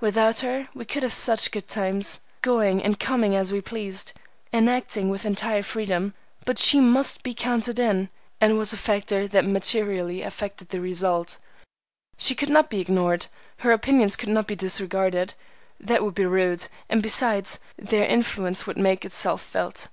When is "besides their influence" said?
17.00-18.66